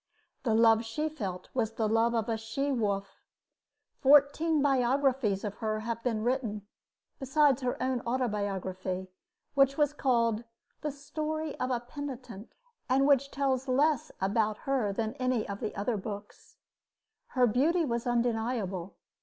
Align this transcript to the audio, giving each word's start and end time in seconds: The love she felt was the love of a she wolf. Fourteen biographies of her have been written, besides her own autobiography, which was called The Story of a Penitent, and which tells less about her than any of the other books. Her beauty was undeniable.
The 0.41 0.55
love 0.55 0.83
she 0.83 1.09
felt 1.09 1.49
was 1.53 1.73
the 1.73 1.87
love 1.87 2.15
of 2.15 2.27
a 2.27 2.35
she 2.35 2.71
wolf. 2.71 3.21
Fourteen 3.99 4.59
biographies 4.59 5.43
of 5.43 5.53
her 5.57 5.81
have 5.81 6.01
been 6.01 6.23
written, 6.23 6.65
besides 7.19 7.61
her 7.61 7.77
own 7.79 8.01
autobiography, 8.07 9.11
which 9.53 9.77
was 9.77 9.93
called 9.93 10.43
The 10.81 10.89
Story 10.89 11.55
of 11.59 11.69
a 11.69 11.79
Penitent, 11.81 12.49
and 12.89 13.05
which 13.05 13.29
tells 13.29 13.67
less 13.67 14.11
about 14.19 14.57
her 14.65 14.91
than 14.91 15.13
any 15.19 15.47
of 15.47 15.59
the 15.59 15.75
other 15.75 15.97
books. 15.97 16.55
Her 17.37 17.45
beauty 17.45 17.85
was 17.85 18.07
undeniable. 18.07 18.95